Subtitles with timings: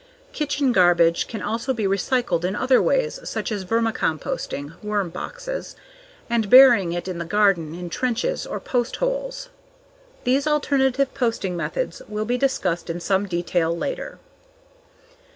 [0.33, 5.75] Kitchen garbage can also be recycled in other ways such as vermicomposting (worm boxes)
[6.27, 9.49] and burying it in the garden in trenches or post holes.
[10.23, 14.17] These alternative composting methods will be discussed in some detail later.